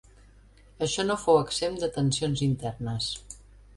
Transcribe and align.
Això 0.85 1.05
no 1.09 1.17
fou 1.25 1.37
exempt 1.41 1.79
de 1.85 1.91
tensions 2.01 2.45
internes. 2.47 3.11